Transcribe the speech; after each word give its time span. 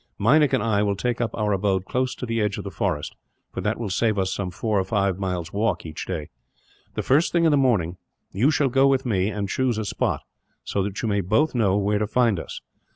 "Meinik 0.17 0.51
and 0.51 0.63
I 0.63 0.81
will 0.81 0.95
take 0.95 1.21
up 1.21 1.29
our 1.35 1.53
abode 1.53 1.85
close 1.85 2.15
to 2.15 2.25
the 2.25 2.41
edge 2.41 2.57
of 2.57 2.63
the 2.63 2.71
forest, 2.71 3.15
for 3.53 3.61
that 3.61 3.79
will 3.79 3.91
save 3.91 4.17
us 4.17 4.33
some 4.33 4.49
four 4.49 4.79
or 4.79 4.83
five 4.83 5.19
miles' 5.19 5.53
walk, 5.53 5.85
each 5.85 6.07
day. 6.07 6.31
The 6.95 7.03
first 7.03 7.31
thing 7.31 7.45
in 7.45 7.51
the 7.51 7.55
morning, 7.55 7.97
you 8.31 8.49
shall 8.49 8.69
go 8.69 8.87
with 8.87 9.05
me 9.05 9.29
and 9.29 9.47
choose 9.47 9.77
a 9.77 9.85
spot; 9.85 10.21
so 10.63 10.81
that 10.81 10.99
you 11.03 11.07
may 11.07 11.21
both 11.21 11.53
know 11.53 11.77
where 11.77 11.99
to 11.99 12.07
find 12.07 12.39
us. 12.39 12.61